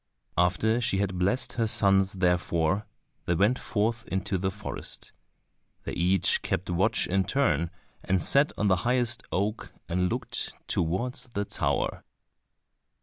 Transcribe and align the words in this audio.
After 0.35 0.81
she 0.81 0.97
had 0.97 1.19
blessed 1.19 1.53
her 1.53 1.67
sons 1.67 2.13
therefore, 2.13 2.87
they 3.27 3.35
went 3.35 3.59
forth 3.59 4.03
into 4.07 4.39
the 4.39 4.49
forest. 4.49 5.11
They 5.83 5.91
each 5.93 6.41
kept 6.41 6.71
watch 6.71 7.05
in 7.05 7.23
turn, 7.23 7.69
and 8.03 8.19
sat 8.19 8.51
on 8.57 8.67
the 8.67 8.77
highest 8.77 9.21
oak 9.31 9.71
and 9.87 10.09
looked 10.09 10.55
towards 10.67 11.27
the 11.35 11.45
tower. 11.45 12.03